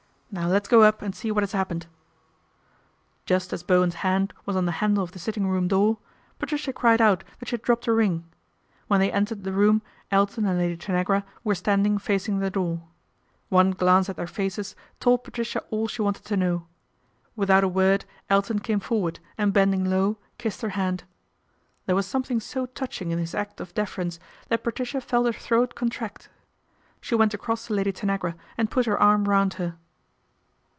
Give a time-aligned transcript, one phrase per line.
[0.33, 1.87] Now let's go up and see what has happened."
[3.25, 5.97] Just as Bowen's hand was on the handle of the sitting room door,
[6.39, 8.23] Patricia cried out that she had dropped a ring.
[8.87, 12.81] When they entered the room Elton and Lady Tanagra were standing facing the door.
[13.49, 16.65] One glance at their faces, told Patricia all she wanted to know.
[17.35, 21.03] Without a word Elton came forward and bending low, kissed her hand.
[21.87, 25.75] There was something so touching in his act of deference that Patricia felt her throat
[25.75, 26.29] contract.
[27.01, 29.75] She went across to Lady Tanagra and put her arm round her.